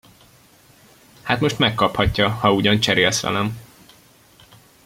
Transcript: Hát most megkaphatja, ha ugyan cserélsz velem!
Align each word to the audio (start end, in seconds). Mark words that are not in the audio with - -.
Hát 1.21 1.39
most 1.39 1.59
megkaphatja, 1.59 2.29
ha 2.29 2.53
ugyan 2.53 2.79
cserélsz 2.79 3.21
velem! 3.21 3.59